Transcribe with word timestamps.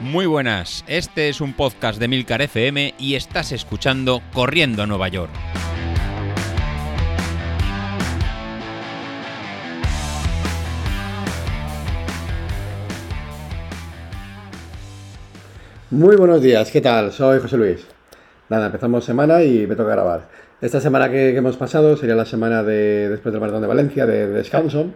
Muy 0.00 0.24
buenas, 0.24 0.82
este 0.88 1.28
es 1.28 1.42
un 1.42 1.52
podcast 1.52 2.00
de 2.00 2.08
Milcar 2.08 2.40
FM 2.40 2.94
y 2.98 3.16
estás 3.16 3.52
escuchando 3.52 4.22
Corriendo 4.32 4.82
a 4.82 4.86
Nueva 4.86 5.08
York. 5.08 5.30
Muy 15.90 16.16
buenos 16.16 16.40
días, 16.40 16.70
¿qué 16.70 16.80
tal? 16.80 17.12
Soy 17.12 17.38
José 17.38 17.58
Luis. 17.58 17.86
Nada, 18.48 18.66
empezamos 18.66 19.04
semana 19.04 19.42
y 19.42 19.66
me 19.66 19.76
toca 19.76 19.90
grabar. 19.90 20.30
Esta 20.62 20.80
semana 20.80 21.10
que, 21.10 21.36
hemos 21.36 21.58
pasado 21.58 21.98
sería 21.98 22.14
la 22.14 22.24
semana 22.24 22.62
de 22.62 23.10
después 23.10 23.34
del 23.34 23.40
Maratón 23.40 23.60
de 23.60 23.68
Valencia, 23.68 24.06
de 24.06 24.28
descanso, 24.28 24.86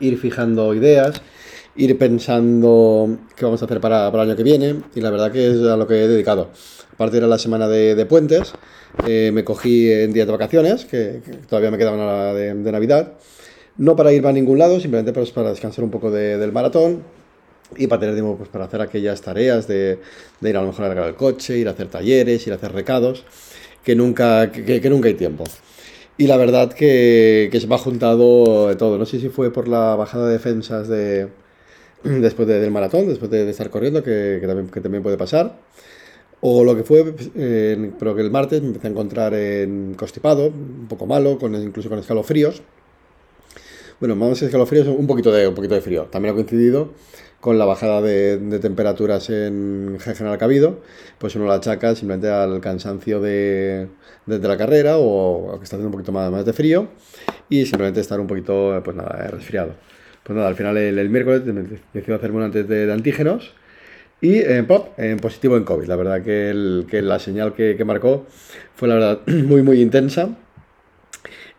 ir 0.00 0.18
fijando 0.18 0.74
ideas, 0.74 1.22
ir 1.78 1.96
pensando 1.96 3.18
qué 3.36 3.44
vamos 3.44 3.62
a 3.62 3.64
hacer 3.64 3.80
para, 3.80 4.10
para, 4.10 4.24
el 4.24 4.30
año 4.30 4.36
que 4.36 4.42
viene 4.42 4.82
y 4.94 5.00
la 5.00 5.10
verdad 5.10 5.30
que 5.30 5.46
es 5.48 5.62
a 5.62 5.76
lo 5.76 5.86
que 5.86 5.94
he 5.94 6.08
dedicado. 6.08 6.50
Aparte 6.92 7.16
era 7.16 7.28
la 7.28 7.38
semana 7.38 7.68
de, 7.68 7.94
de 7.94 8.06
puentes, 8.06 8.52
eh, 9.06 9.30
me 9.32 9.44
cogí 9.44 9.90
en 9.90 10.12
días 10.12 10.26
de 10.26 10.32
vacaciones, 10.32 10.84
que, 10.84 11.20
que 11.24 11.32
todavía 11.48 11.70
me 11.70 11.78
queda 11.78 11.92
una 11.92 12.34
de, 12.34 12.52
de, 12.54 12.72
Navidad, 12.72 13.12
no 13.76 13.94
para 13.94 14.12
ir 14.12 14.26
a 14.26 14.32
ningún 14.32 14.58
lado, 14.58 14.80
simplemente 14.80 15.12
pues, 15.12 15.30
para 15.30 15.50
descansar 15.50 15.84
un 15.84 15.90
poco 15.92 16.10
de, 16.10 16.36
del 16.36 16.50
maratón, 16.50 17.04
y 17.76 17.86
para 17.86 18.00
tener 18.00 18.16
tiempo 18.16 18.36
pues, 18.36 18.48
para 18.48 18.64
hacer 18.64 18.80
aquellas 18.80 19.20
tareas 19.20 19.68
de, 19.68 20.00
ir 20.42 20.56
a 20.56 20.60
lo 20.60 20.68
mejor 20.68 20.86
a 20.86 20.88
cargar 20.88 21.08
el 21.08 21.14
coche, 21.14 21.58
ir 21.58 21.68
a 21.68 21.72
hacer 21.72 21.86
talleres, 21.86 22.44
ir 22.46 22.52
a 22.52 22.56
hacer 22.56 22.72
recados, 22.72 23.24
que 23.84 23.94
nunca, 23.94 24.50
que, 24.50 24.80
que 24.80 24.90
nunca 24.90 25.06
hay 25.06 25.14
tiempo. 25.14 25.44
Y 26.16 26.26
la 26.26 26.36
verdad 26.36 26.72
que, 26.72 27.48
que, 27.52 27.60
se 27.60 27.68
me 27.68 27.76
ha 27.76 27.78
juntado 27.78 28.76
todo. 28.76 28.98
No 28.98 29.06
sé 29.06 29.20
si 29.20 29.28
fue 29.28 29.52
por 29.52 29.68
la 29.68 29.94
bajada 29.94 30.26
de 30.26 30.32
defensas 30.32 30.88
de, 30.88 31.28
después 32.02 32.48
de, 32.48 32.60
del 32.60 32.70
maratón, 32.70 33.08
después 33.08 33.30
de, 33.30 33.48
estar 33.48 33.70
corriendo, 33.70 34.02
que, 34.02 34.40
también, 34.46 34.68
que 34.68 34.80
también 34.80 35.02
puede 35.02 35.16
pasar. 35.16 35.58
O 36.40 36.62
lo 36.62 36.76
que 36.76 36.84
fue, 36.84 37.14
eh, 37.34 37.90
pero 37.98 38.14
que 38.14 38.22
el 38.22 38.30
martes 38.30 38.62
me 38.62 38.68
empecé 38.68 38.86
a 38.86 38.90
encontrar 38.90 39.34
en 39.34 39.94
constipado, 39.94 40.46
un 40.46 40.86
poco 40.88 41.04
malo, 41.06 41.36
con, 41.38 41.54
incluso 41.56 41.88
con 41.88 41.98
escalofríos. 41.98 42.62
Bueno, 43.98 44.14
decir 44.28 44.46
escalofríos, 44.46 44.86
un 44.86 45.08
poquito 45.08 45.32
de, 45.32 45.48
un 45.48 45.54
poquito 45.56 45.74
de 45.74 45.80
frío. 45.80 46.04
También 46.04 46.32
ha 46.32 46.36
coincidido 46.36 46.92
con 47.40 47.58
la 47.58 47.64
bajada 47.64 48.00
de, 48.00 48.58
temperaturas 48.60 49.30
en 49.30 49.98
general 50.00 50.38
habido, 50.40 50.80
pues 51.18 51.34
uno 51.34 51.46
la 51.46 51.54
achaca 51.54 51.94
simplemente 51.94 52.28
al 52.28 52.60
cansancio 52.60 53.20
de, 53.20 53.88
de, 54.26 54.38
de 54.38 54.48
la 54.48 54.56
carrera 54.56 54.98
o, 54.98 55.54
o, 55.54 55.58
que 55.58 55.64
está 55.64 55.76
haciendo 55.76 55.88
un 55.88 55.92
poquito 55.92 56.12
más, 56.12 56.30
más 56.30 56.44
de 56.44 56.52
frío 56.52 56.88
y 57.48 57.64
simplemente 57.66 58.00
estar 58.00 58.20
un 58.20 58.26
poquito, 58.26 58.80
pues 58.84 58.96
nada, 58.96 59.28
resfriado. 59.28 59.74
Pues 60.22 60.36
nada, 60.36 60.48
al 60.48 60.56
final 60.56 60.76
el, 60.76 60.98
el 60.98 61.08
miércoles 61.08 61.42
decidí 61.92 62.12
hacerme 62.12 62.38
un 62.38 62.42
antes 62.44 62.68
de, 62.68 62.86
de 62.86 62.92
antígenos 62.92 63.54
y 64.20 64.38
eh, 64.38 64.62
pop, 64.64 64.98
en 64.98 65.18
positivo 65.18 65.56
en 65.56 65.64
COVID. 65.64 65.86
La 65.86 65.96
verdad 65.96 66.22
que, 66.22 66.50
el, 66.50 66.86
que 66.90 67.02
la 67.02 67.18
señal 67.18 67.54
que, 67.54 67.76
que, 67.76 67.84
marcó 67.84 68.26
fue 68.74 68.88
la 68.88 68.94
verdad 68.94 69.20
muy 69.26 69.62
muy 69.62 69.80
intensa 69.80 70.30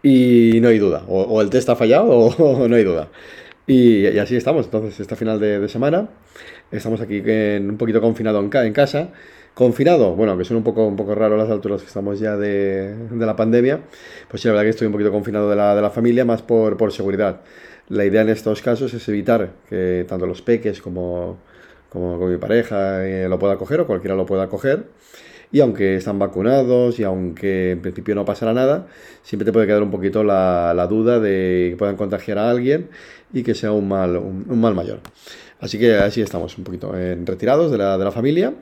y 0.04 0.60
no 0.62 0.70
hay 0.70 0.80
duda, 0.80 1.04
o, 1.08 1.22
o 1.24 1.42
el 1.42 1.50
test 1.50 1.70
ha 1.70 1.76
fallado 1.76 2.10
o, 2.10 2.28
o 2.64 2.68
no 2.68 2.76
hay 2.76 2.84
duda. 2.84 3.10
Y, 3.68 4.08
y, 4.08 4.20
así 4.20 4.36
estamos, 4.36 4.66
entonces, 4.66 5.00
esta 5.00 5.16
final 5.16 5.40
de, 5.40 5.60
de, 5.60 5.70
semana. 5.70 6.10
Estamos 6.72 7.02
aquí 7.02 7.22
en, 7.26 7.70
un 7.70 7.78
poquito 7.78 8.02
confinado 8.02 8.40
en, 8.40 8.50
ca 8.50 8.66
en, 8.66 8.74
casa. 8.74 9.10
Confinado, 9.54 10.16
bueno, 10.16 10.38
que 10.38 10.46
son 10.46 10.58
un 10.58 10.64
poco, 10.64 10.88
un 10.88 10.96
poco 10.96 11.14
raro 11.16 11.38
las 11.38 11.50
alturas 11.50 11.82
que 11.82 11.88
estamos 11.88 12.20
ya 12.20 12.36
de, 12.38 12.96
de, 12.96 13.26
la 13.26 13.36
pandemia. 13.36 13.82
Pues 14.28 14.42
sí, 14.42 14.48
la 14.48 14.54
verdad 14.54 14.66
que 14.66 14.70
estoy 14.72 14.88
un 14.88 14.94
poquito 14.94 15.12
confinado 15.12 15.50
de 15.50 15.56
la, 15.56 15.76
de 15.76 15.82
la 15.82 15.92
familia, 15.92 16.26
más 16.26 16.42
por, 16.42 16.78
por 16.78 16.92
seguridad. 16.92 17.42
La 17.90 18.06
idea 18.06 18.22
en 18.22 18.30
estos 18.30 18.62
casos 18.62 18.94
es 18.94 19.08
evitar 19.10 19.54
que 19.68 20.06
tanto 20.08 20.28
los 20.28 20.44
peques 20.44 20.82
como, 20.82 21.40
como 21.90 22.18
mi 22.28 22.38
pareja 22.38 23.06
eh, 23.06 23.28
lo 23.28 23.40
pueda 23.40 23.58
coger 23.58 23.82
o 23.82 23.88
cualquiera 23.88 24.16
lo 24.16 24.26
pueda 24.26 24.48
coger. 24.48 24.86
Y 25.52 25.62
aunque 25.62 25.96
están 25.96 26.20
vacunados 26.20 27.00
y 27.00 27.04
aunque 27.04 27.72
en 27.72 27.82
principio 27.82 28.14
no 28.14 28.24
pasará 28.26 28.54
nada, 28.54 28.86
siempre 29.24 29.46
te 29.46 29.52
puede 29.52 29.66
quedar 29.66 29.82
un 29.82 29.90
poquito 29.90 30.24
la, 30.24 30.74
la 30.76 30.86
duda 30.86 31.20
de 31.20 31.70
que 31.72 31.78
puedan 31.78 31.96
contagiar 31.96 32.38
a 32.38 32.52
alguien 32.52 32.90
y 33.34 33.42
que 33.42 33.56
sea 33.56 33.72
un 33.72 33.88
mal, 33.88 34.18
un, 34.18 34.62
mal 34.62 34.76
mayor. 34.76 35.00
Así 35.60 35.80
que 35.80 35.96
así 35.96 36.22
estamos, 36.22 36.56
un 36.60 36.64
poquito 36.64 36.96
en 36.96 37.26
retirados 37.26 37.72
de 37.72 37.80
la, 37.80 37.98
de 37.98 38.06
la 38.06 38.12
familia. 38.12 38.54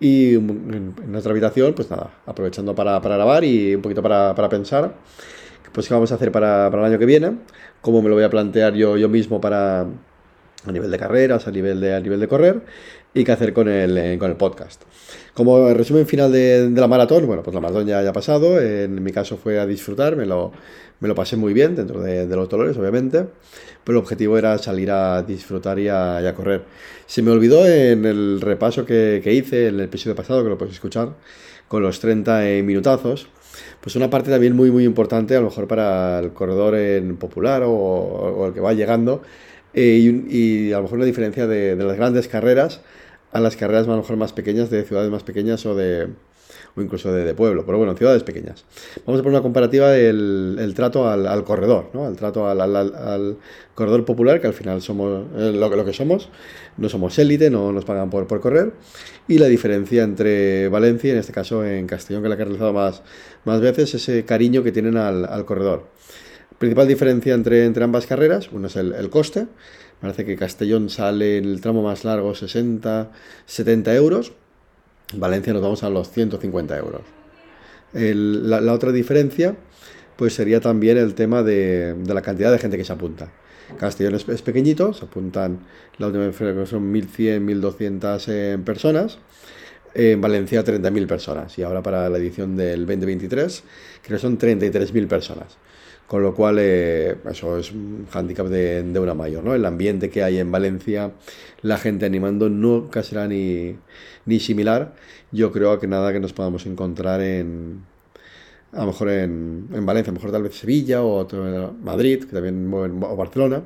Y 0.00 0.34
en, 0.34 0.94
en, 1.02 1.12
nuestra 1.12 1.32
habitación, 1.32 1.72
pues 1.74 1.90
nada, 1.90 2.10
aprovechando 2.26 2.74
para, 2.74 3.00
para 3.00 3.16
grabar 3.16 3.44
y 3.44 3.74
un 3.74 3.80
poquito 3.82 4.02
para, 4.02 4.34
para 4.34 4.48
pensar, 4.50 4.94
pues 5.72 5.88
qué 5.88 5.94
vamos 5.94 6.12
a 6.12 6.16
hacer 6.16 6.32
para, 6.32 6.70
para, 6.70 6.86
el 6.86 6.92
año 6.92 6.98
que 6.98 7.06
viene, 7.06 7.32
cómo 7.80 8.02
me 8.02 8.08
lo 8.08 8.14
voy 8.14 8.24
a 8.24 8.30
plantear 8.30 8.74
yo, 8.74 8.96
yo 8.96 9.08
mismo 9.08 9.40
para 9.40 9.86
a 10.64 10.72
nivel 10.72 10.90
de 10.90 10.98
carreras, 10.98 11.46
a 11.46 11.50
nivel 11.50 11.80
de, 11.80 11.94
a 11.94 12.00
nivel 12.00 12.20
de 12.20 12.28
correr, 12.28 12.62
y 13.14 13.24
qué 13.24 13.32
hacer 13.32 13.52
con 13.52 13.68
el, 13.68 13.98
eh, 13.98 14.18
con 14.18 14.30
el 14.30 14.36
podcast. 14.36 14.82
Como 15.34 15.72
resumen 15.74 16.06
final 16.06 16.30
de, 16.30 16.70
la 16.74 16.88
maratón, 16.88 17.26
bueno, 17.26 17.42
pues 17.42 17.54
la 17.54 17.60
maratón 17.60 17.86
ya, 17.86 18.06
ha 18.08 18.12
pasado, 18.12 18.60
en 18.60 19.02
mi 19.02 19.12
caso 19.12 19.36
fue 19.36 19.58
a 19.58 19.66
disfrutar, 19.66 20.16
me 20.16 20.26
lo, 20.26 20.52
me 21.00 21.08
lo 21.08 21.14
pasé 21.14 21.36
muy 21.36 21.52
bien 21.52 21.74
dentro 21.74 22.00
de, 22.00 22.26
los 22.26 22.48
dolores, 22.48 22.76
obviamente, 22.76 23.26
pero 23.84 23.98
el 23.98 24.02
objetivo 24.02 24.38
era 24.38 24.56
salir 24.58 24.90
a 24.90 25.22
disfrutar 25.22 25.78
y 25.78 25.88
a, 25.88 26.32
correr. 26.36 26.62
Se 27.06 27.22
me 27.22 27.30
olvidó 27.30 27.66
en 27.66 28.04
el 28.04 28.40
repaso 28.40 28.84
que, 28.84 29.20
que, 29.22 29.32
hice 29.32 29.68
en 29.68 29.74
el 29.76 29.80
episodio 29.82 30.14
pasado, 30.14 30.42
que 30.42 30.50
lo 30.50 30.58
puedes 30.58 30.74
escuchar, 30.74 31.14
con 31.66 31.82
los 31.82 32.00
30 32.00 32.42
minutazos, 32.62 33.28
pues 33.80 33.96
una 33.96 34.10
parte 34.10 34.30
también 34.30 34.54
muy, 34.56 34.70
muy 34.70 34.84
importante, 34.84 35.36
a 35.36 35.40
lo 35.40 35.46
mejor 35.46 35.66
para 35.68 36.18
el 36.18 36.32
corredor 36.32 36.74
en 36.74 37.16
popular 37.16 37.62
o, 37.64 38.46
el 38.46 38.54
que 38.54 38.60
va 38.60 38.72
llegando, 38.72 39.22
eh, 39.74 39.98
y, 40.28 40.68
y, 40.68 40.72
a 40.72 40.76
lo 40.76 40.84
mejor 40.84 40.98
la 40.98 41.04
diferencia 41.04 41.46
de, 41.46 41.76
de 41.76 41.84
las 41.84 41.96
grandes 41.96 42.28
carreras 42.28 42.80
a 43.32 43.40
las 43.40 43.56
carreras 43.56 43.88
a 43.88 43.90
lo 43.90 43.96
mejor 43.96 44.16
más 44.16 44.32
pequeñas, 44.32 44.70
de 44.70 44.84
ciudades 44.84 45.10
más 45.10 45.22
pequeñas 45.22 45.64
o 45.66 45.74
de 45.74 46.08
o 46.76 46.82
incluso 46.82 47.12
de, 47.12 47.34
pueblo, 47.34 47.64
pero 47.66 47.78
bueno, 47.78 47.94
ciudades 47.94 48.22
pequeñas. 48.22 48.64
Vamos 49.06 49.20
a 49.20 49.22
poner 49.22 49.38
una 49.38 49.42
comparativa 49.42 49.90
del 49.90 50.56
el 50.58 50.74
trato 50.74 51.08
al, 51.08 51.44
corredor, 51.44 51.90
¿no? 51.92 52.06
al 52.06 52.16
trato 52.16 52.48
al, 52.48 53.36
corredor 53.74 54.04
popular, 54.04 54.40
que 54.40 54.46
al 54.46 54.52
final 54.52 54.82
somos 54.82 55.26
eh, 55.36 55.52
lo, 55.52 55.68
lo, 55.74 55.84
que 55.84 55.92
somos, 55.92 56.28
no 56.76 56.88
somos 56.88 57.18
élite, 57.18 57.50
no 57.50 57.72
nos 57.72 57.84
pagan 57.84 58.10
por, 58.10 58.26
correr, 58.40 58.72
y 59.28 59.38
la 59.38 59.46
diferencia 59.46 60.02
entre 60.02 60.68
Valencia, 60.68 61.12
en 61.12 61.18
este 61.18 61.32
caso 61.32 61.64
en 61.64 61.86
Castellón, 61.86 62.22
que 62.22 62.28
la 62.28 62.36
que 62.36 62.42
he 62.42 62.44
realizado 62.46 62.72
más, 62.72 63.02
más 63.44 63.60
veces, 63.60 63.94
ese 63.94 64.24
cariño 64.24 64.62
que 64.62 64.72
tienen 64.72 64.96
al, 64.96 65.24
al 65.24 65.44
corredor. 65.44 65.88
Principal 66.58 66.86
diferencia 66.86 67.34
entre, 67.34 67.64
entre 67.64 67.82
ambas 67.82 68.06
carreras, 68.06 68.50
uno 68.52 68.68
es 68.68 68.76
el, 68.76 68.92
el 68.92 69.10
coste, 69.10 69.46
Parece 70.02 70.24
que 70.24 70.34
Castellón 70.34 70.90
sale 70.90 71.36
en 71.38 71.44
el 71.44 71.60
tramo 71.60 71.80
más 71.80 72.04
largo 72.04 72.34
60, 72.34 73.12
70 73.46 73.94
euros. 73.94 74.32
Valencia 75.14 75.52
nos 75.52 75.62
vamos 75.62 75.82
a 75.82 75.90
los 75.90 76.10
150 76.10 76.76
euros. 76.76 77.02
La, 77.92 78.72
otra 78.72 78.92
diferencia 78.92 79.54
pues 80.16 80.34
sería 80.34 80.60
también 80.60 80.98
el 80.98 81.14
tema 81.14 81.42
de, 81.42 81.96
la 82.06 82.22
cantidad 82.22 82.52
de 82.52 82.58
gente 82.58 82.76
que 82.76 82.84
se 82.84 82.92
apunta. 82.92 83.30
Castellón 83.78 84.14
es, 84.14 84.28
es 84.28 84.42
pequeñito, 84.42 84.92
se 84.92 85.04
apuntan, 85.04 85.60
la 85.98 86.08
última 86.08 86.26
vez 86.26 86.68
son 86.68 86.92
1.100, 86.92 87.40
1.200 87.60 88.24
eh, 88.28 88.58
personas. 88.64 89.18
En 89.94 90.22
Valencia 90.22 90.64
30.000 90.64 91.06
personas 91.06 91.58
y 91.58 91.62
ahora 91.62 91.82
para 91.82 92.08
la 92.08 92.16
edición 92.16 92.56
del 92.56 92.86
2023 92.86 93.62
creo 94.02 94.16
que 94.16 94.22
son 94.22 94.38
33.000 94.38 95.06
personas 95.06 95.58
con 96.12 96.22
lo 96.22 96.34
cual 96.34 96.58
eh, 96.58 97.16
eso 97.30 97.56
es 97.56 97.72
un 97.72 98.06
hándicap 98.10 98.46
de, 98.48 98.98
una 99.00 99.14
mayor, 99.14 99.42
¿no? 99.42 99.54
El 99.54 99.64
ambiente 99.64 100.10
que 100.10 100.22
hay 100.22 100.36
en 100.40 100.52
Valencia, 100.52 101.12
la 101.62 101.78
gente 101.78 102.04
animando, 102.04 102.50
nunca 102.50 103.02
será 103.02 103.26
ni, 103.26 103.78
ni 104.26 104.38
similar, 104.38 104.94
yo 105.30 105.50
creo 105.52 105.80
que 105.80 105.86
nada 105.86 106.12
que 106.12 106.20
nos 106.20 106.34
podamos 106.34 106.66
encontrar 106.66 107.22
en, 107.22 107.80
a 108.72 108.80
lo 108.80 108.88
mejor 108.88 109.08
en, 109.08 109.68
en 109.72 109.86
Valencia, 109.86 110.10
a 110.10 110.12
lo 110.12 110.18
mejor 110.18 110.32
tal 110.32 110.42
vez 110.42 110.54
Sevilla 110.54 111.02
o 111.02 111.26
Madrid, 111.82 112.24
que 112.24 112.32
también 112.34 112.68
mueven, 112.68 113.02
o 113.02 113.16
Barcelona, 113.16 113.62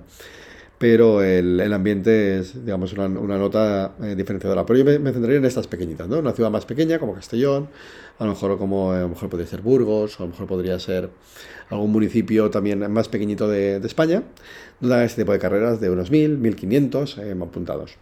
pero 0.78 1.22
el, 1.22 1.58
el, 1.60 1.72
ambiente 1.72 2.38
es, 2.38 2.64
digamos, 2.64 2.92
una, 2.92 3.06
una 3.06 3.38
nota 3.38 3.94
eh, 4.02 4.14
diferenciadora. 4.14 4.66
Pero 4.66 4.80
yo 4.80 5.00
me, 5.00 5.12
centraría 5.12 5.38
en 5.38 5.44
estas 5.46 5.66
pequeñitas, 5.66 6.06
¿no? 6.06 6.18
Una 6.18 6.32
ciudad 6.32 6.50
más 6.50 6.66
pequeña, 6.66 6.98
como 6.98 7.14
Castellón, 7.14 7.68
a 8.18 8.24
lo 8.24 8.30
mejor 8.30 8.58
como 8.58 8.92
a 8.92 9.00
lo 9.00 9.08
mejor 9.08 9.30
podría 9.30 9.48
ser 9.48 9.62
Burgos, 9.62 10.20
o 10.20 10.24
a 10.24 10.26
lo 10.26 10.32
mejor 10.32 10.46
podría 10.46 10.78
ser 10.78 11.10
algún 11.70 11.92
municipio 11.92 12.50
también 12.50 12.90
más 12.92 13.08
pequeñito 13.08 13.48
de, 13.48 13.80
de 13.80 13.86
España, 13.86 14.22
donde 14.80 15.04
este 15.04 15.22
tipo 15.22 15.32
de 15.32 15.38
carreras 15.38 15.80
de 15.80 15.90
unos 15.90 16.12
1.000, 16.12 16.40
1.500 16.40 17.22
eh, 17.22 17.36
apuntados. 17.42 17.96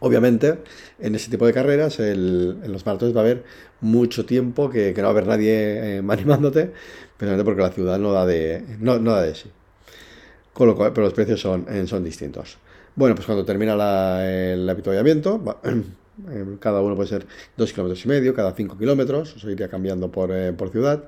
Obviamente, 0.00 0.60
en 0.98 1.14
ese 1.14 1.30
tipo 1.30 1.46
de 1.46 1.52
carreras, 1.52 1.98
el, 2.00 2.60
en 2.62 2.72
los 2.72 2.86
maratones 2.86 3.14
va 3.14 3.20
a 3.20 3.24
haber 3.24 3.44
mucho 3.82 4.24
tiempo 4.24 4.70
que, 4.70 4.94
que 4.94 5.02
no 5.02 5.08
va 5.08 5.10
a 5.10 5.12
haber 5.12 5.26
nadie 5.26 5.98
eh, 5.98 6.02
animándote, 6.08 6.72
precisamente 7.18 7.44
porque 7.44 7.62
la 7.62 7.70
ciudad 7.70 7.98
no 7.98 8.12
da 8.12 8.24
de, 8.24 8.64
no 8.80 8.98
da 8.98 9.22
de 9.22 9.34
sí. 9.34 9.50
Con 10.54 10.68
lo 10.68 10.76
cual, 10.76 10.92
pero 10.94 11.06
los 11.06 11.12
precios 11.12 11.40
son, 11.40 11.66
eh, 11.68 11.86
son 11.86 12.02
distintos. 12.04 12.58
Bueno, 12.94 13.14
pues 13.16 13.26
cuando 13.26 13.44
termina 13.44 13.74
la, 13.74 14.24
el 14.26 14.68
avituallamiento, 14.70 15.42
cada 16.60 16.80
uno 16.80 16.94
puede 16.94 17.08
ser 17.08 17.26
2 17.56 17.72
kilómetros 17.72 18.04
y 18.04 18.08
medio, 18.08 18.34
cada 18.34 18.52
5 18.52 18.78
kilómetros, 18.78 19.34
eso 19.36 19.50
iría 19.50 19.68
cambiando 19.68 20.10
por, 20.12 20.30
eh, 20.32 20.52
por 20.52 20.70
ciudad. 20.70 21.04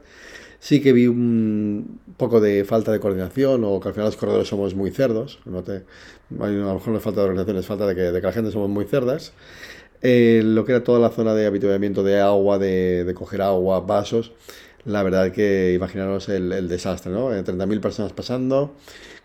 Sí 0.58 0.80
que 0.80 0.92
vi 0.92 1.06
un 1.06 2.00
poco 2.16 2.40
de 2.40 2.64
falta 2.64 2.90
de 2.90 2.98
coordinación 2.98 3.62
o 3.64 3.78
que 3.78 3.88
al 3.88 3.94
final 3.94 4.06
los 4.06 4.16
corredores 4.16 4.48
somos 4.48 4.74
muy 4.74 4.90
cerdos. 4.90 5.38
No 5.44 5.62
te, 5.62 5.84
a 6.40 6.46
lo 6.48 6.74
mejor 6.74 6.88
no 6.88 6.98
es 6.98 7.04
falta 7.04 7.20
de 7.20 7.28
organización, 7.28 7.56
es 7.58 7.66
falta 7.66 7.86
de 7.86 7.94
que, 7.94 8.00
de 8.00 8.20
que 8.20 8.26
la 8.26 8.32
gente 8.32 8.50
somos 8.50 8.68
muy 8.68 8.84
cerdas. 8.86 9.32
Eh, 10.02 10.42
lo 10.44 10.64
que 10.64 10.72
era 10.72 10.82
toda 10.84 10.98
la 10.98 11.10
zona 11.10 11.34
de 11.34 11.46
habituamiento 11.46 12.02
de 12.02 12.20
agua, 12.20 12.58
de, 12.58 13.04
de 13.04 13.14
coger 13.14 13.42
agua, 13.42 13.80
vasos, 13.80 14.32
la 14.86 15.02
verdad 15.02 15.32
que 15.32 15.72
imaginaros 15.74 16.28
el, 16.28 16.68
desastre, 16.68 17.10
¿no? 17.10 17.30
30.000 17.32 17.80
personas 17.80 18.12
pasando, 18.12 18.74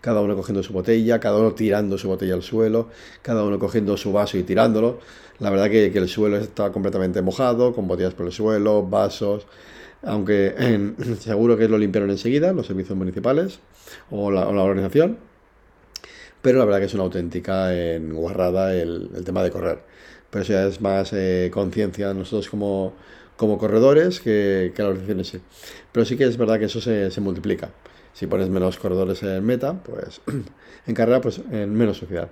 cada 0.01 0.21
uno 0.21 0.35
cogiendo 0.35 0.63
su 0.63 0.73
botella, 0.73 1.19
cada 1.19 1.37
uno 1.37 1.53
tirando 1.53 1.99
su 1.99 2.07
botella 2.07 2.33
al 2.33 2.41
suelo, 2.41 2.89
cada 3.21 3.43
uno 3.43 3.59
cogiendo 3.59 3.95
su 3.95 4.11
vaso 4.11 4.37
y 4.37 4.43
tirándolo. 4.43 4.99
La 5.39 5.51
verdad 5.51 5.69
que, 5.69 5.85
el 5.85 6.09
suelo 6.09 6.37
estaba 6.37 6.71
completamente 6.71 7.21
mojado, 7.21 7.73
con 7.73 7.87
botellas 7.87 8.15
por 8.15 8.25
el 8.25 8.31
suelo, 8.31 8.83
vasos, 8.83 9.45
aunque 10.01 10.55
seguro 11.19 11.55
que 11.57 11.67
lo 11.67 11.77
limpiaron 11.77 12.09
enseguida 12.09 12.53
los 12.53 12.65
servicios 12.65 12.97
municipales 12.97 13.59
o 14.09 14.31
la, 14.31 14.47
organización, 14.47 15.19
pero 16.41 16.57
la 16.57 16.65
verdad 16.65 16.79
que 16.79 16.85
es 16.85 16.93
una 16.95 17.03
auténtica 17.03 17.75
en 17.75 18.13
guarrada 18.13 18.75
el, 18.75 19.11
el 19.15 19.23
tema 19.23 19.43
de 19.43 19.51
correr. 19.51 19.79
Pero 20.31 20.43
eso 20.43 20.53
ya 20.53 20.65
es 20.65 20.81
más 20.81 21.11
eh, 21.13 21.51
conciencia 21.53 22.13
nosotros 22.13 22.49
como, 22.49 22.93
como 23.41 23.57
corredores 23.57 24.19
que, 24.19 24.71
que 24.75 24.83
la 24.83 24.89
organización 24.89 25.17
en 25.17 25.25
sí. 25.25 25.39
Pero 25.91 26.05
sí 26.05 26.15
que 26.15 26.25
es 26.25 26.37
verdad 26.37 26.59
que 26.59 26.65
eso 26.65 26.79
se, 26.79 27.09
multiplica. 27.21 27.71
Si 28.13 28.27
pones 28.27 28.49
menos 28.49 28.77
corredores 28.77 29.23
en 29.23 29.43
meta, 29.43 29.81
pues 29.81 30.21
en 30.85 30.93
carrera, 30.93 31.21
pues 31.21 31.41
en 31.51 31.73
menos 31.73 31.97
sociedad. 31.97 32.29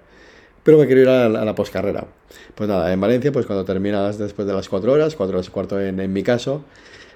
Pero 0.61 0.77
me 0.77 0.85
quiero 0.85 1.01
ir 1.01 1.09
a 1.09 1.27
la, 1.27 1.41
a 1.41 1.45
la 1.45 1.55
poscarrera. 1.55 2.05
Pues 2.53 2.69
nada, 2.69 2.93
en 2.93 3.01
Valencia, 3.01 3.31
pues 3.31 3.47
cuando 3.47 3.65
terminas 3.65 4.19
después 4.19 4.47
de 4.47 4.53
las 4.53 4.69
4 4.69 4.91
horas, 4.91 5.15
4 5.15 5.35
horas 5.35 5.47
y 5.47 5.49
cuarto 5.49 5.81
en, 5.81 6.13
mi 6.13 6.21
caso, 6.21 6.63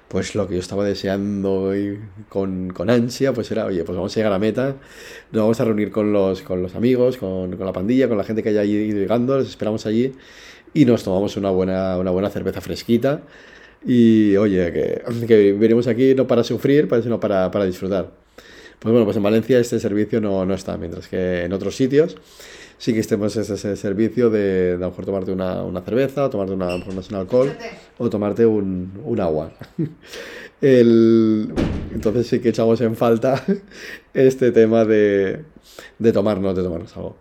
pues 0.08 0.34
lo 0.34 0.48
que 0.48 0.54
yo 0.54 0.60
estaba 0.60 0.84
deseando 0.84 1.76
y 1.76 2.00
con, 2.28 2.74
ansia, 2.90 3.32
pues 3.32 3.48
era, 3.52 3.66
oye, 3.66 3.84
pues 3.84 3.94
vamos 3.94 4.12
a 4.12 4.16
llegar 4.16 4.32
a 4.32 4.40
meta, 4.40 4.74
nos 5.30 5.42
vamos 5.42 5.60
a 5.60 5.64
reunir 5.66 5.92
con 5.92 6.12
los, 6.12 6.42
con 6.42 6.62
los 6.62 6.74
amigos, 6.74 7.16
con, 7.16 7.56
la 7.56 7.72
pandilla, 7.72 8.08
con 8.08 8.18
la 8.18 8.24
gente 8.24 8.42
que 8.42 8.48
haya 8.48 8.64
ido 8.64 8.98
llegando, 8.98 9.38
les 9.38 9.50
esperamos 9.50 9.86
allí 9.86 10.14
y 10.72 10.84
nos 10.84 11.04
tomamos 11.04 11.36
una 11.36 11.50
buena, 11.50 11.96
una 11.96 12.10
buena 12.10 12.28
cerveza 12.28 12.60
fresquita. 12.60 13.22
Y 13.86 14.36
oye, 14.36 14.72
que, 14.72 15.26
que 15.26 15.52
venimos 15.52 15.86
aquí 15.86 16.14
no 16.14 16.26
para 16.26 16.42
sufrir, 16.42 16.88
sino 17.02 17.20
para, 17.20 17.50
para 17.50 17.66
disfrutar. 17.66 18.10
Pues 18.78 18.92
bueno, 18.92 19.04
pues 19.04 19.16
en 19.16 19.22
Valencia 19.22 19.58
este 19.58 19.78
servicio 19.80 20.20
no, 20.20 20.44
no 20.44 20.54
está, 20.54 20.76
mientras 20.76 21.08
que 21.08 21.44
en 21.44 21.52
otros 21.52 21.76
sitios 21.76 22.16
sí 22.78 22.92
que 22.92 23.00
estemos 23.00 23.36
ese, 23.36 23.54
ese 23.54 23.76
servicio 23.76 24.30
de, 24.30 24.40
de, 24.40 24.74
a 24.74 24.78
lo 24.78 24.90
mejor 24.90 25.06
tomarte 25.06 25.32
una, 25.32 25.62
una 25.62 25.80
cerveza, 25.80 26.24
o 26.24 26.30
tomarte 26.30 26.52
una, 26.52 26.74
una 26.74 27.02
sin 27.02 27.16
alcohol, 27.16 27.50
o 27.98 28.10
tomarte 28.10 28.44
un, 28.46 28.92
un 29.04 29.20
agua. 29.20 29.52
El, 30.60 31.52
entonces 31.92 32.26
sí 32.26 32.40
que 32.40 32.50
echamos 32.50 32.80
en 32.80 32.96
falta 32.96 33.42
este 34.14 34.50
tema 34.52 34.84
de, 34.84 35.44
de 35.98 36.12
tomarnos, 36.12 36.56
de 36.56 36.62
tomarnos 36.62 36.96
algo. 36.96 37.16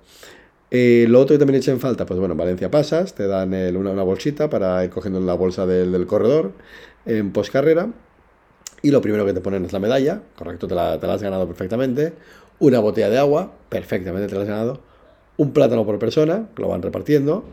Eh, 0.76 1.06
lo 1.08 1.20
otro 1.20 1.36
que 1.36 1.38
también 1.38 1.60
eché 1.60 1.70
en 1.70 1.80
falta, 1.80 2.08
pues 2.08 2.20
bueno, 2.20 2.32
en 2.32 2.38
Valencia 2.40 2.72
pasas, 2.72 3.14
te 3.14 3.28
dan 3.28 3.54
una, 3.78 4.02
bolsita 4.02 4.50
para 4.50 4.84
ir 4.84 4.90
cogiendo 4.90 5.20
la 5.20 5.36
bolsa 5.36 5.68
del, 5.68 6.08
corredor 6.08 6.54
en 7.06 7.32
poscarrera. 7.32 7.90
Y 8.82 8.90
lo 8.90 9.00
primero 9.00 9.24
que 9.24 9.34
te 9.34 9.42
ponen 9.42 9.66
es 9.66 9.72
la 9.72 9.80
medalla, 9.80 10.24
correcto, 10.36 10.68
te 10.68 10.74
la, 10.74 10.94
has 10.94 11.22
ganado 11.22 11.46
perfectamente. 11.46 12.14
Una 12.58 12.80
botella 12.80 13.12
de 13.12 13.20
agua, 13.20 13.54
perfectamente 13.70 14.28
te 14.28 14.34
la 14.34 14.42
has 14.42 14.48
ganado 14.48 14.82
un 15.38 15.54
plátano 15.54 15.86
por 15.86 16.00
persona, 16.00 16.50
lo 16.58 16.68
van 16.70 16.82
repartiendo, 16.82 17.44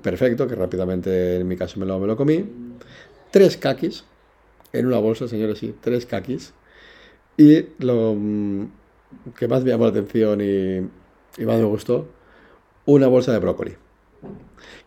perfecto, 0.00 0.46
que 0.46 0.54
rápidamente 0.54 1.36
en 1.40 1.48
mi 1.48 1.56
caso 1.56 1.80
me 1.80 1.86
lo, 1.86 2.16
comí, 2.16 2.44
tres 3.32 3.56
kakis, 3.56 4.04
en 4.72 4.86
una 4.86 4.98
bolsa, 4.98 5.26
señores, 5.26 5.58
sí, 5.58 5.74
tres 5.80 6.06
kakis, 6.06 6.54
y 7.36 7.66
lo 7.78 8.14
mm, 8.16 8.66
que 9.36 9.48
más 9.48 9.64
me 9.64 9.70
llamó 9.70 9.84
la 9.84 9.90
atención 9.90 10.40
y 10.40 11.44
más 11.44 11.58
me 11.58 11.64
gustó, 11.64 12.08
una 12.86 13.06
bolsa 13.06 13.32
de 13.32 13.38
brócoli 13.38 13.76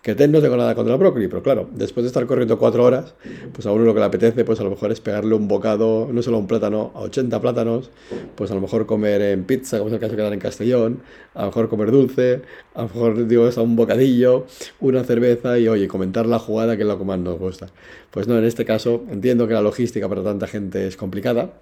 que 0.03 0.27
no 0.27 0.41
tengo 0.41 0.57
nada 0.57 0.75
contra 0.75 0.95
el 0.95 0.99
brócoli, 0.99 1.29
pero 1.29 1.41
claro, 1.41 1.69
después 1.71 2.03
de 2.03 2.07
estar 2.07 2.25
corriendo 2.25 2.59
cuatro 2.59 2.83
horas, 2.83 3.15
pues 3.53 3.65
a 3.65 3.71
uno 3.71 3.85
lo 3.85 3.93
que 3.93 4.01
le 4.01 4.05
apetece, 4.05 4.43
pues 4.43 4.59
a 4.59 4.63
lo 4.63 4.69
mejor 4.69 4.91
es 4.91 4.99
pegarle 4.99 5.33
un 5.33 5.47
bocado, 5.47 6.09
no 6.11 6.21
solo 6.21 6.39
un 6.39 6.45
plátano, 6.45 6.91
a 6.93 6.99
80 6.99 7.39
plátanos, 7.39 7.89
pues 8.35 8.51
a 8.51 8.53
lo 8.53 8.59
mejor 8.59 8.85
comer 8.85 9.21
en 9.21 9.45
pizza, 9.45 9.77
como 9.77 9.87
es 9.87 9.93
el 9.93 10.01
caso 10.01 10.17
que 10.17 10.21
dan 10.21 10.33
en 10.33 10.39
Castellón, 10.39 11.03
a 11.33 11.43
lo 11.43 11.47
mejor 11.47 11.69
comer 11.69 11.91
dulce, 11.91 12.41
a 12.75 12.81
lo 12.81 12.89
mejor, 12.89 13.27
digo, 13.27 13.47
a 13.47 13.61
un 13.61 13.77
bocadillo, 13.77 14.45
una 14.81 15.05
cerveza 15.05 15.57
y, 15.57 15.69
oye, 15.69 15.87
comentar 15.87 16.25
la 16.25 16.37
jugada 16.37 16.75
que 16.75 16.81
es 16.81 16.87
lo 16.87 16.97
que 16.97 17.05
más 17.05 17.19
nos 17.19 17.39
gusta. 17.39 17.67
Pues 18.11 18.27
no, 18.27 18.37
en 18.37 18.43
este 18.43 18.65
caso, 18.65 19.05
entiendo 19.09 19.47
que 19.47 19.53
la 19.53 19.61
logística 19.61 20.09
para 20.09 20.21
tanta 20.21 20.47
gente 20.47 20.85
es 20.85 20.97
complicada, 20.97 21.53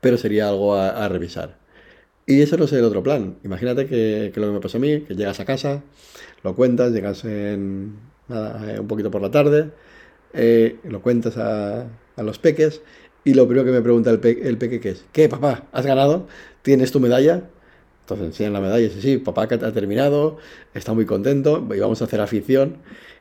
pero 0.00 0.16
sería 0.16 0.48
algo 0.48 0.74
a 0.74 1.06
revisar. 1.08 1.60
Y 2.30 2.42
eso 2.42 2.56
no 2.56 2.66
es 2.66 2.72
el 2.72 2.84
otro 2.84 3.02
plan. 3.02 3.38
Imagínate 3.42 3.86
que, 3.86 4.32
lo 4.36 4.46
que 4.46 4.52
me 4.52 4.60
pasó 4.60 4.78
a 4.78 4.80
mí, 4.80 5.00
que 5.00 5.16
llegas 5.16 5.40
a 5.40 5.44
casa, 5.44 5.82
lo 6.44 6.54
cuentas, 6.54 6.92
llegas 6.92 7.24
en, 7.24 7.96
eh, 8.28 8.76
un 8.78 8.86
poquito 8.86 9.10
por 9.10 9.20
la 9.20 9.32
tarde, 9.32 9.72
eh, 10.32 10.76
lo 10.84 11.02
cuentas 11.02 11.36
a, 11.36 11.88
los 12.18 12.38
peques 12.38 12.82
y 13.24 13.34
lo 13.34 13.48
primero 13.48 13.66
que 13.66 13.72
me 13.72 13.82
pregunta 13.82 14.10
el, 14.10 14.20
pe 14.20 14.46
el 14.46 14.58
peque 14.58 14.78
que 14.78 14.90
es, 14.90 15.04
¿qué 15.10 15.28
papá? 15.28 15.66
¿Has 15.72 15.84
ganado? 15.84 16.28
¿Tienes 16.62 16.92
tu 16.92 17.00
medalla? 17.00 17.50
Entonces 18.02 18.26
enseñan 18.26 18.52
la 18.52 18.60
medalla 18.60 18.78
y 18.78 18.88
dice, 18.90 19.00
sí, 19.00 19.18
papá 19.18 19.48
que 19.48 19.56
ha 19.56 19.72
terminado, 19.72 20.38
está 20.72 20.92
muy 20.92 21.06
contento 21.06 21.66
y 21.74 21.80
vamos 21.80 22.00
a 22.00 22.04
hacer 22.04 22.20
afición 22.20 22.76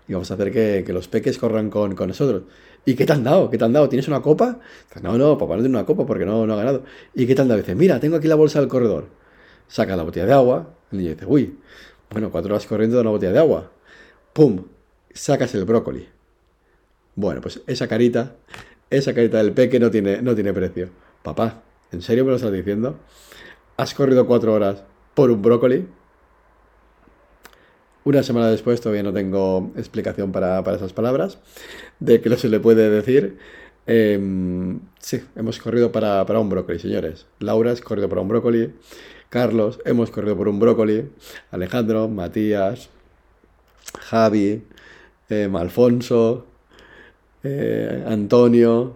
y 0.08 0.14
vamos 0.14 0.30
a 0.30 0.36
hacer 0.36 0.52
que, 0.52 0.84
que 0.86 0.94
los 0.94 1.08
peques 1.08 1.40
corran 1.40 1.72
con, 1.72 1.96
con 1.96 2.10
nosotros. 2.10 2.44
¿Y 2.86 2.96
qué 2.96 3.06
te 3.06 3.14
han 3.14 3.24
dado? 3.24 3.50
¿Qué 3.50 3.58
te 3.58 3.66
han 3.66 3.74
dado? 3.74 3.90
¿Tienes 3.90 4.08
una 4.08 4.22
copa? 4.22 4.60
No, 5.02 5.18
no, 5.18 5.38
papá 5.38 5.56
no 5.56 5.62
tiene 5.62 5.78
una 5.78 5.86
copa 5.86 6.06
porque 6.06 6.26
no, 6.26 6.46
no 6.46 6.54
ha 6.54 6.58
ganado. 6.58 6.84
¿Y 7.14 7.28
qué 7.28 7.36
te 7.36 7.42
han 7.42 7.48
dado? 7.48 7.60
Dice, 7.60 7.76
mira, 7.76 8.00
tengo 8.00 8.16
aquí 8.16 8.28
la 8.28 8.36
bolsa 8.36 8.60
del 8.60 8.68
corredor. 8.68 9.08
Saca 9.68 9.96
la 9.96 10.04
botella 10.04 10.26
de 10.26 10.34
agua. 10.34 10.74
El 10.92 11.00
niño 11.00 11.12
dice, 11.12 11.26
uy, 11.28 11.60
bueno, 12.10 12.32
cuatro 12.32 12.54
horas 12.54 12.66
corriendo 12.66 12.96
de 12.98 13.02
una 13.02 13.12
botella 13.12 13.34
de 13.34 13.40
agua. 13.40 13.72
¡Pum! 14.34 14.66
Sacas 15.14 15.54
el 15.56 15.66
brócoli. 15.66 16.08
Bueno, 17.16 17.42
pues 17.42 17.62
esa 17.68 17.88
carita, 17.88 18.36
esa 18.90 19.14
carita 19.14 19.38
del 19.38 19.52
peque 19.52 19.80
no 19.80 19.92
tiene, 19.92 20.22
no 20.22 20.34
tiene 20.34 20.54
precio. 20.54 20.90
Papá, 21.22 21.62
¿en 21.92 22.02
serio 22.02 22.24
me 22.24 22.32
lo 22.32 22.38
estás 22.38 22.52
diciendo? 22.52 22.98
¿Has 23.78 23.94
corrido 23.94 24.26
cuatro 24.26 24.54
horas 24.54 24.84
por 25.14 25.30
un 25.30 25.42
brócoli? 25.42 25.86
Una 28.06 28.24
semana 28.24 28.50
después 28.50 28.80
todavía 28.82 29.04
no 29.04 29.14
tengo 29.14 29.72
explicación 29.76 30.32
para, 30.32 30.64
para 30.64 30.78
esas 30.78 30.94
palabras, 30.94 31.38
de 32.00 32.22
que 32.22 32.30
no 32.30 32.38
se 32.38 32.50
le 32.50 32.60
puede 32.60 32.90
decir. 32.90 33.38
Eh, 33.88 34.20
sí, 35.00 35.22
hemos 35.36 35.60
corrido 35.60 35.92
para, 35.92 36.26
para, 36.26 36.40
un 36.40 36.50
brócoli, 36.50 36.80
señores. 36.80 37.26
Laura 37.40 37.72
has 37.72 37.82
corrido 37.82 38.08
para 38.08 38.22
un 38.22 38.28
brócoli. 38.28 38.74
Carlos, 39.30 39.80
hemos 39.86 40.12
corrido 40.12 40.38
por 40.38 40.48
un 40.48 40.60
brócoli. 40.60 41.10
Alejandro, 41.52 42.08
Matías, 42.08 42.90
Javi, 44.00 44.64
eh, 45.30 45.50
Alfonso, 45.54 46.46
Antonio 48.08 48.96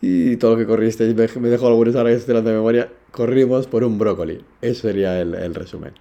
y 0.00 0.36
todo 0.36 0.52
lo 0.52 0.56
que 0.58 0.66
corristeis. 0.66 1.14
Me 1.14 1.48
dejo 1.48 1.66
algunos 1.66 1.94
ahora 1.96 2.10
que 2.10 2.16
estoy 2.16 2.34
de 2.34 2.52
memoria. 2.52 2.90
Corrimos 3.12 3.66
por 3.66 3.84
un 3.84 3.98
brócoli. 3.98 4.42
Eso 4.62 4.88
sería 4.88 5.20
el, 5.20 5.34
el 5.34 5.54
resumen. 5.54 5.92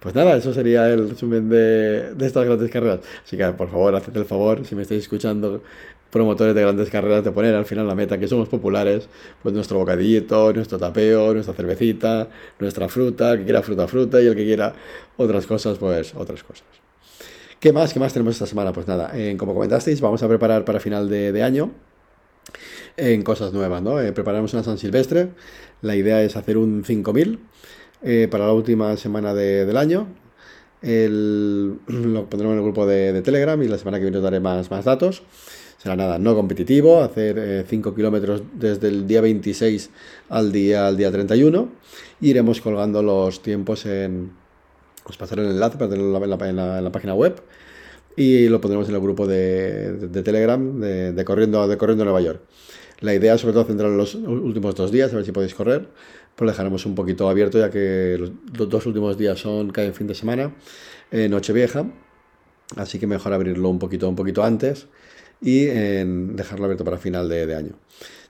Pues 0.00 0.14
nada, 0.14 0.36
eso 0.36 0.52
sería 0.52 0.92
el 0.92 1.10
resumen 1.10 1.48
de, 1.48 2.12
de, 2.14 2.26
estas 2.26 2.44
grandes 2.44 2.70
carreras. 2.70 3.00
Así 3.24 3.36
que 3.36 3.46
por 3.52 3.70
favor, 3.70 3.94
haced 3.94 4.16
el 4.16 4.24
favor, 4.24 4.66
si 4.66 4.74
me 4.74 4.82
estáis 4.82 5.02
escuchando, 5.02 5.62
promotores 6.10 6.54
de 6.54 6.62
grandes 6.62 6.90
carreras, 6.90 7.24
de 7.24 7.30
poner 7.30 7.54
al 7.54 7.66
final 7.66 7.86
la 7.86 7.94
meta, 7.94 8.18
que 8.18 8.26
somos 8.28 8.48
populares, 8.48 9.08
pues 9.42 9.54
nuestro 9.54 9.78
bocadillito, 9.78 10.52
nuestro 10.52 10.78
tapeo, 10.78 11.32
nuestra 11.32 11.54
cervecita, 11.54 12.28
nuestra 12.58 12.88
fruta, 12.88 13.32
el 13.32 13.38
que 13.38 13.44
quiera 13.44 13.62
fruta, 13.62 13.86
fruta, 13.86 14.20
y 14.20 14.26
el 14.26 14.34
que 14.34 14.44
quiera 14.44 14.74
otras 15.16 15.46
cosas, 15.46 15.78
pues 15.78 16.14
otras 16.14 16.42
cosas. 16.42 16.66
¿Qué 17.60 17.72
más? 17.72 17.92
¿Qué 17.92 18.00
más 18.00 18.12
tenemos 18.12 18.34
esta 18.34 18.46
semana? 18.46 18.72
Pues 18.72 18.86
nada, 18.86 19.12
eh, 19.14 19.36
como 19.38 19.54
comentasteis, 19.54 20.00
vamos 20.00 20.22
a 20.22 20.28
preparar 20.28 20.64
para 20.64 20.80
final 20.80 21.08
de, 21.08 21.32
de 21.32 21.42
año 21.42 21.70
en 22.96 23.22
cosas 23.22 23.52
nuevas, 23.52 23.82
¿no? 23.82 24.00
Eh, 24.00 24.12
preparamos 24.12 24.52
una 24.54 24.62
San 24.62 24.78
Silvestre, 24.78 25.28
la 25.82 25.96
idea 25.96 26.22
es 26.22 26.36
hacer 26.36 26.56
un 26.56 26.84
5000 26.84 27.38
eh, 28.02 28.28
para 28.30 28.46
la 28.46 28.52
última 28.52 28.96
semana 28.96 29.34
de, 29.34 29.66
del 29.66 29.76
año. 29.76 30.08
El, 30.82 31.78
lo 31.86 32.28
pondremos 32.28 32.52
en 32.52 32.58
el 32.58 32.64
grupo 32.64 32.86
de, 32.86 33.20
Telegram 33.22 33.60
y 33.62 33.68
la 33.68 33.78
semana 33.78 33.98
que 33.98 34.04
viene 34.04 34.18
os 34.18 34.22
daré 34.22 34.40
más, 34.40 34.70
más 34.70 34.84
datos. 34.84 35.22
Será 35.78 35.94
nada, 35.94 36.18
no 36.18 36.34
competitivo, 36.34 37.02
hacer 37.02 37.66
5 37.68 37.88
eh, 37.88 37.94
kilómetros 37.94 38.42
desde 38.54 38.88
el 38.88 39.06
día 39.06 39.20
26 39.20 39.90
al 40.30 40.50
día, 40.50 40.88
al 40.88 40.96
día 40.96 41.12
31. 41.12 41.68
Y 42.20 42.30
iremos 42.30 42.60
colgando 42.60 43.02
los 43.02 43.42
tiempos 43.42 43.84
en... 43.86 44.32
Os 45.04 45.16
pasaré 45.16 45.42
el 45.42 45.50
enlace 45.50 45.76
para 45.76 45.90
tenerlo 45.90 46.24
en 46.24 46.56
la, 46.56 46.78
en 46.78 46.84
la 46.84 46.90
página 46.90 47.14
web 47.14 47.40
y 48.16 48.48
lo 48.48 48.60
pondremos 48.60 48.88
en 48.88 48.94
el 48.94 49.00
grupo 49.00 49.26
de, 49.26 49.92
de, 49.92 50.22
Telegram 50.22 50.80
de, 50.80 51.24
Corriendo, 51.24 51.68
de 51.68 51.76
Corriendo 51.76 52.04
Nueva 52.04 52.20
York. 52.22 52.40
La 53.00 53.14
idea 53.14 53.36
sobre 53.36 53.52
todo 53.52 53.64
centrar 53.64 53.90
en 53.90 53.98
los 53.98 54.14
últimos 54.14 54.74
dos 54.74 54.90
días, 54.90 55.12
a 55.12 55.16
ver 55.16 55.24
si 55.24 55.32
podéis 55.32 55.54
correr, 55.54 55.86
pues 56.34 56.50
dejaremos 56.50 56.86
un 56.86 56.94
poquito 56.94 57.28
abierto 57.28 57.58
ya 57.58 57.70
que 57.70 58.16
los 58.18 58.68
dos 58.70 58.86
últimos 58.86 59.18
días 59.18 59.38
son 59.38 59.70
cada 59.70 59.92
fin 59.92 60.06
de 60.06 60.14
semana, 60.14 60.54
eh, 61.10 61.28
Nochevieja, 61.28 61.86
así 62.76 62.98
que 62.98 63.06
mejor 63.06 63.34
abrirlo 63.34 63.68
un 63.68 63.78
poquito, 63.78 64.08
un 64.08 64.16
poquito 64.16 64.42
antes 64.42 64.86
y 65.40 65.68
en 65.68 66.36
dejarlo 66.36 66.64
abierto 66.64 66.84
para 66.84 66.98
final 66.98 67.28
de 67.28 67.54
año. 67.54 67.72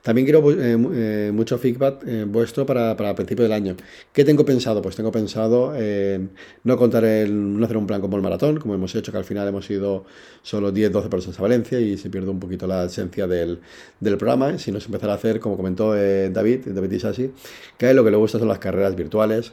También 0.07 0.25
quiero 0.25 0.51
eh, 0.53 0.77
eh, 0.93 1.31
mucho 1.33 1.57
feedback 1.57 2.01
eh, 2.07 2.23
vuestro 2.25 2.65
para, 2.65 2.95
para 2.95 3.13
principio 3.13 3.43
del 3.43 3.51
año. 3.51 3.75
¿Qué 4.13 4.23
tengo 4.23 4.45
pensado? 4.45 4.81
Pues 4.81 4.95
tengo 4.95 5.11
pensado 5.11 5.75
en 5.75 6.31
no 6.63 6.77
contar 6.77 7.03
el, 7.03 7.59
no 7.59 7.65
hacer 7.65 7.75
un 7.75 7.85
plan 7.87 7.99
como 7.99 8.15
el 8.15 8.23
maratón, 8.23 8.57
como 8.57 8.73
hemos 8.73 8.95
hecho, 8.95 9.11
que 9.11 9.17
al 9.17 9.25
final 9.25 9.45
hemos 9.49 9.69
ido 9.69 10.05
solo 10.41 10.71
10-12 10.71 11.09
personas 11.09 11.37
a 11.39 11.41
Valencia 11.41 11.81
y 11.81 11.97
se 11.97 12.09
pierde 12.09 12.29
un 12.29 12.39
poquito 12.39 12.67
la 12.67 12.85
esencia 12.85 13.27
del, 13.27 13.59
del 13.99 14.17
programa, 14.17 14.57
sino 14.57 14.77
empezar 14.77 15.09
a 15.09 15.15
hacer, 15.15 15.41
como 15.41 15.57
comentó 15.57 15.91
David, 15.93 16.67
David 16.67 16.91
Isasi, 16.93 17.31
que 17.77 17.87
a 17.87 17.89
él 17.89 17.97
lo 17.97 18.05
que 18.05 18.11
le 18.11 18.17
gusta 18.17 18.39
son 18.39 18.47
las 18.47 18.59
carreras 18.59 18.95
virtuales, 18.95 19.51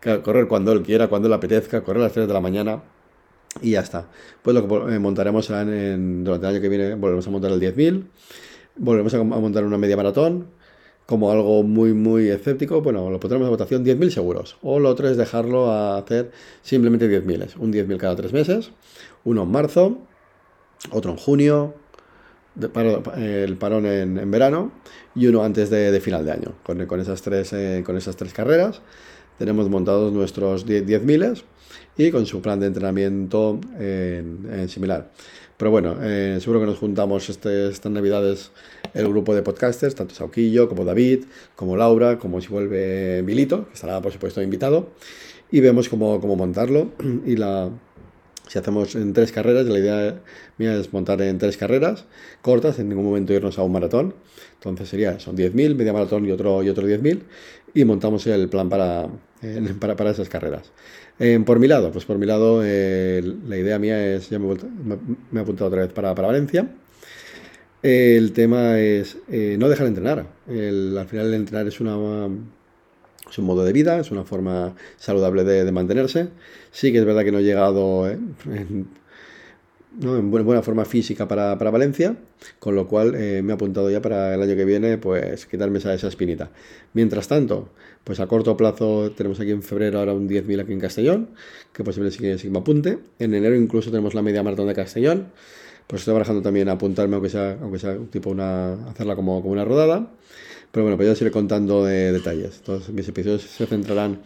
correr 0.00 0.48
cuando 0.48 0.72
él 0.72 0.80
quiera, 0.80 1.08
cuando 1.08 1.28
le 1.28 1.34
apetezca, 1.34 1.82
correr 1.82 2.00
a 2.00 2.04
las 2.04 2.12
3 2.14 2.26
de 2.26 2.32
la 2.32 2.40
mañana, 2.40 2.82
y 3.60 3.72
ya 3.72 3.80
está. 3.80 4.08
Pues 4.42 4.54
lo 4.54 4.66
que 4.66 4.98
montaremos 4.98 5.50
en, 5.50 6.24
durante 6.24 6.46
el 6.46 6.54
año 6.54 6.62
que 6.62 6.68
viene, 6.68 6.94
volveremos 6.94 7.26
a 7.26 7.30
montar 7.30 7.52
el 7.52 7.60
10.000 7.60 8.04
volvemos 8.76 9.12
a, 9.14 9.22
montar 9.22 9.64
una 9.64 9.78
media 9.78 9.96
maratón 9.96 10.46
como 11.06 11.30
algo 11.30 11.62
muy, 11.62 11.92
muy 11.92 12.28
escéptico, 12.28 12.80
bueno, 12.80 13.10
lo 13.10 13.20
pondremos 13.20 13.46
a 13.46 13.50
votación 13.50 13.84
10.000 13.84 14.10
seguros. 14.10 14.56
O 14.62 14.78
lo 14.78 14.88
otro 14.88 15.08
es 15.08 15.16
dejarlo 15.16 15.70
a 15.70 15.98
hacer 15.98 16.30
simplemente 16.62 17.06
10.000. 17.06 17.56
Un 17.58 17.72
10.000 17.72 17.96
cada 17.98 18.16
tres 18.16 18.32
meses. 18.32 18.70
Uno 19.24 19.42
en 19.42 19.50
marzo, 19.50 19.98
otro 20.90 21.10
en 21.10 21.16
junio, 21.18 21.74
el 23.16 23.56
parón 23.56 23.86
en, 23.86 24.30
verano 24.30 24.72
y 25.14 25.26
uno 25.26 25.42
antes 25.42 25.70
de, 25.70 26.00
final 26.00 26.24
de 26.24 26.32
año. 26.32 26.54
Con, 26.62 26.86
con 26.86 27.00
esas 27.00 27.20
tres, 27.20 27.52
eh, 27.52 27.82
con 27.84 27.96
esas 27.96 28.16
tres 28.16 28.32
carreras 28.32 28.80
tenemos 29.38 29.68
montados 29.68 30.12
nuestros 30.12 30.66
10.000 30.66 31.42
y 31.96 32.10
con 32.10 32.26
su 32.26 32.40
plan 32.40 32.60
de 32.60 32.66
entrenamiento 32.66 33.60
en 33.78 34.68
similar. 34.68 35.10
Pero 35.62 35.70
bueno, 35.70 35.96
eh, 36.02 36.38
seguro 36.40 36.58
que 36.58 36.66
nos 36.66 36.78
juntamos 36.78 37.28
este, 37.30 37.68
estas 37.68 37.92
navidades 37.92 38.50
el 38.94 39.06
grupo 39.06 39.32
de 39.32 39.42
podcasters, 39.42 39.94
tanto 39.94 40.12
Sauquillo 40.12 40.68
como 40.68 40.84
David, 40.84 41.26
como 41.54 41.76
Laura, 41.76 42.18
como 42.18 42.40
si 42.40 42.48
vuelve 42.48 43.22
Milito, 43.22 43.68
que 43.68 43.74
estará 43.74 44.02
por 44.02 44.12
supuesto 44.12 44.42
invitado, 44.42 44.88
y 45.52 45.60
vemos 45.60 45.88
cómo, 45.88 46.20
cómo 46.20 46.34
montarlo. 46.34 46.90
Y 47.26 47.36
la, 47.36 47.70
si 48.48 48.58
hacemos 48.58 48.94
en 48.94 49.12
tres 49.12 49.32
carreras, 49.32 49.66
la 49.66 49.78
idea 49.78 50.20
mía 50.58 50.76
es 50.76 50.92
montar 50.92 51.22
en 51.22 51.38
tres 51.38 51.56
carreras 51.56 52.04
cortas, 52.42 52.78
en 52.78 52.88
ningún 52.88 53.04
momento 53.04 53.32
irnos 53.32 53.58
a 53.58 53.62
un 53.62 53.72
maratón. 53.72 54.14
Entonces 54.54 54.88
sería, 54.88 55.18
son 55.18 55.36
10.000, 55.36 55.74
media 55.74 55.92
maratón 55.92 56.26
y 56.26 56.30
otro, 56.30 56.62
y 56.62 56.68
otro 56.68 56.86
10.000, 56.86 57.22
y 57.74 57.84
montamos 57.84 58.26
el 58.26 58.48
plan 58.48 58.68
para, 58.68 59.08
para, 59.80 59.96
para 59.96 60.10
esas 60.10 60.28
carreras. 60.28 60.70
Eh, 61.18 61.40
por 61.44 61.58
mi 61.58 61.68
lado, 61.68 61.92
pues 61.92 62.04
por 62.04 62.18
mi 62.18 62.26
lado, 62.26 62.62
eh, 62.64 63.22
la 63.46 63.56
idea 63.56 63.78
mía 63.78 64.14
es, 64.14 64.30
ya 64.30 64.38
me, 64.38 64.54
he 65.34 65.38
apuntado 65.38 65.68
otra 65.68 65.82
vez 65.82 65.92
para, 65.92 66.14
Valencia. 66.14 66.68
el 67.82 68.32
tema 68.32 68.78
es 68.78 69.18
eh, 69.30 69.56
no 69.58 69.68
dejar 69.68 69.84
de 69.84 69.88
entrenar. 69.88 70.26
al 70.48 71.06
final 71.08 71.26
el 71.26 71.34
entrenar 71.34 71.66
es 71.66 71.80
una 71.80 72.28
es 73.32 73.38
un 73.38 73.46
modo 73.46 73.64
de 73.64 73.72
vida, 73.72 73.98
es 73.98 74.10
una 74.10 74.24
forma 74.24 74.74
saludable 74.98 75.42
de, 75.42 75.72
mantenerse. 75.72 76.28
Sí 76.70 76.92
que 76.92 76.98
es 76.98 77.04
verdad 77.04 77.24
que 77.24 77.32
no 77.32 77.38
he 77.38 77.42
llegado 77.42 78.06
en, 78.10 78.86
buena, 80.30 80.62
forma 80.62 80.84
física 80.84 81.26
para, 81.26 81.54
Valencia, 81.54 82.16
con 82.58 82.74
lo 82.74 82.86
cual 82.86 83.12
me 83.12 83.50
he 83.50 83.52
apuntado 83.52 83.90
ya 83.90 84.02
para 84.02 84.34
el 84.34 84.42
año 84.42 84.54
que 84.54 84.66
viene, 84.66 84.98
pues 84.98 85.46
quitarme 85.46 85.78
esa, 85.78 85.94
esa 85.94 86.08
espinita. 86.08 86.50
Mientras 86.92 87.26
tanto, 87.26 87.70
pues 88.04 88.20
a 88.20 88.26
corto 88.26 88.56
plazo 88.56 89.12
tenemos 89.12 89.40
aquí 89.40 89.50
en 89.50 89.62
febrero 89.62 90.00
ahora 90.00 90.12
un 90.12 90.28
10.000 90.28 90.60
aquí 90.60 90.72
en 90.72 90.80
Castellón, 90.80 91.28
que 91.72 91.84
posiblemente 91.84 92.38
sí 92.38 92.44
que 92.44 92.50
me 92.50 92.58
apunte. 92.58 92.98
En 93.18 93.34
enero 93.34 93.54
incluso 93.56 93.90
tenemos 93.90 94.14
la 94.14 94.22
media 94.22 94.42
maratón 94.42 94.68
de 94.68 94.74
Castellón. 94.74 95.28
Pues 95.86 96.02
estoy 96.02 96.14
barajando 96.14 96.42
también 96.42 96.68
a 96.68 96.72
apuntarme, 96.72 97.14
aunque 97.14 97.28
sea, 97.28 97.58
aunque 97.60 97.78
sea 97.78 97.96
tipo 98.10 98.30
una, 98.30 98.88
hacerla 98.88 99.14
como, 99.16 99.40
como 99.40 99.52
una 99.52 99.64
rodada. 99.64 100.10
Pero 100.72 100.84
bueno, 100.84 100.96
pues 100.96 101.06
ya 101.06 101.12
os 101.12 101.20
iré 101.20 101.30
contando 101.30 101.84
de 101.84 102.12
detalles. 102.12 102.56
Entonces 102.58 102.92
mis 102.92 103.06
episodios 103.06 103.42
se 103.42 103.66
centrarán 103.66 104.22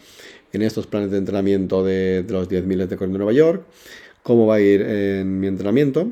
en 0.53 0.63
estos 0.63 0.87
planes 0.87 1.11
de 1.11 1.19
entrenamiento 1.19 1.85
de, 1.85 2.25
los 2.29 2.49
10.000 2.49 2.87
de 2.87 2.97
Corriendo 2.97 3.19
Nueva 3.19 3.33
York, 3.33 3.65
cómo 4.23 4.47
va 4.47 4.55
a 4.57 4.61
ir 4.61 4.81
en 4.81 5.41
mi 5.41 5.49
entrenamiento 5.49 6.09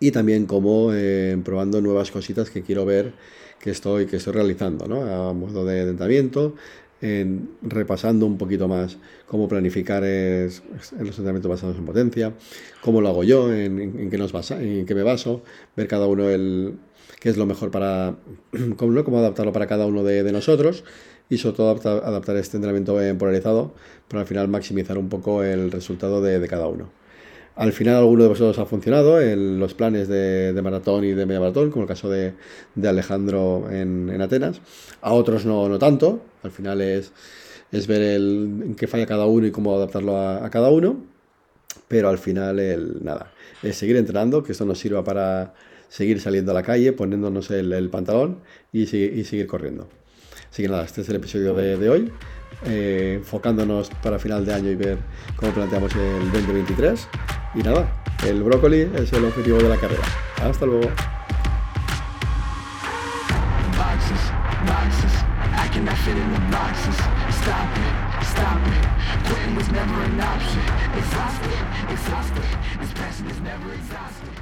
y 0.00 0.10
también 0.10 0.46
cómo 0.46 0.90
eh, 0.92 1.38
probando 1.44 1.80
nuevas 1.80 2.10
cositas 2.10 2.50
que 2.50 2.62
quiero 2.62 2.84
ver 2.84 3.12
que 3.60 3.70
estoy, 3.70 4.06
que 4.06 4.16
estoy 4.16 4.32
realizando, 4.32 4.86
¿no? 4.86 5.02
A 5.02 5.32
modo 5.32 5.64
de 5.64 5.82
entrenamiento, 5.82 6.54
en, 7.00 7.50
repasando 7.62 8.26
un 8.26 8.38
poquito 8.38 8.68
más 8.68 8.98
cómo 9.26 9.48
planificar 9.48 10.04
es, 10.04 10.62
los 10.98 11.18
entrenamientos 11.18 11.50
basados 11.50 11.76
en 11.76 11.84
potencia, 11.84 12.34
cómo 12.82 13.00
lo 13.00 13.08
hago 13.08 13.24
yo, 13.24 13.52
en, 13.52 14.10
qué, 14.10 14.18
nos 14.18 14.32
basa, 14.32 14.60
en 14.62 14.86
qué 14.86 14.94
me 14.94 15.02
baso, 15.02 15.42
ver 15.76 15.88
cada 15.88 16.06
uno 16.06 16.28
el 16.28 16.74
qué 17.20 17.28
es 17.28 17.36
lo 17.36 17.46
mejor 17.46 17.70
para, 17.70 18.16
cómo, 18.76 19.04
cómo 19.04 19.18
adaptarlo 19.18 19.52
para 19.52 19.66
cada 19.66 19.86
uno 19.86 20.02
de, 20.02 20.30
nosotros 20.32 20.84
y 21.30 21.38
sobre 21.38 21.56
todo 21.56 21.70
adaptar, 21.70 22.36
este 22.36 22.56
entrenamiento 22.56 22.98
polarizado 23.18 23.74
para 24.08 24.22
al 24.22 24.26
final 24.26 24.48
maximizar 24.48 24.98
un 24.98 25.08
poco 25.08 25.42
el 25.42 25.70
resultado 25.70 26.20
de 26.20 26.46
cada 26.48 26.66
uno. 26.66 27.04
Al 27.56 27.72
final 27.72 27.96
alguno 27.96 28.24
de 28.24 28.28
vosotros 28.30 28.58
ha 28.58 28.66
funcionado 28.66 29.20
en 29.20 29.60
los 29.60 29.74
planes 29.74 30.08
de, 30.08 30.58
maratón 30.62 31.04
y 31.04 31.12
de 31.12 31.24
media 31.24 31.38
maratón, 31.38 31.70
como 31.70 31.84
el 31.84 31.88
caso 31.88 32.10
de, 32.10 32.34
Alejandro 32.82 33.70
en, 33.70 34.20
Atenas. 34.20 34.60
A 35.00 35.12
otros 35.12 35.46
no, 35.46 35.68
no 35.68 35.78
tanto. 35.78 36.20
Al 36.42 36.50
final 36.50 36.80
es, 36.80 37.12
es 37.70 37.86
ver 37.86 38.02
el, 38.02 38.60
en 38.64 38.74
qué 38.74 38.88
falla 38.88 39.06
cada 39.06 39.26
uno 39.26 39.46
y 39.46 39.52
cómo 39.52 39.76
adaptarlo 39.76 40.18
a, 40.18 40.50
cada 40.50 40.70
uno. 40.70 40.96
Pero 41.86 42.08
al 42.08 42.18
final, 42.18 42.58
el, 42.58 43.04
nada, 43.04 43.32
es 43.62 43.76
seguir 43.76 43.96
entrenando, 43.96 44.42
que 44.42 44.52
esto 44.52 44.64
nos 44.64 44.80
sirva 44.80 45.04
para 45.04 45.54
seguir 45.94 46.20
saliendo 46.20 46.50
a 46.50 46.54
la 46.54 46.64
calle, 46.64 46.92
poniéndonos 46.92 47.52
el, 47.52 47.88
pantalón 47.88 48.40
y, 48.72 48.86
seguir 48.86 49.46
corriendo. 49.46 49.86
Así 50.50 50.62
que 50.62 50.68
nada, 50.68 50.84
este 50.84 51.02
es 51.02 51.08
el 51.08 51.16
episodio 51.16 51.54
de, 51.54 51.88
hoy. 51.88 52.10
Eh, 52.66 53.14
enfocándonos 53.18 53.90
para 54.02 54.18
final 54.18 54.44
de 54.44 54.54
año 54.54 54.70
y 54.70 54.74
ver 54.74 54.98
cómo 55.36 55.52
planteamos 55.52 55.94
el 55.94 56.32
2023. 56.32 57.08
Y 57.54 57.62
nada, 57.62 58.02
el 58.26 58.42
brócoli 58.42 58.90
es 58.96 59.12
el 59.12 59.24
objetivo 59.24 59.58
de 59.58 59.68
la 59.68 59.76
carrera. 59.76 60.02
Hasta 60.42 60.66
luego. 60.66 60.90
Stop 73.94 74.26
it. 74.26 74.33